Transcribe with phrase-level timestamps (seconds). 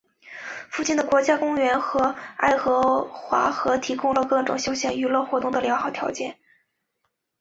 [0.67, 6.39] 附近的国家公园和爱荷华河提供了各种休闲娱乐活动的良好条件。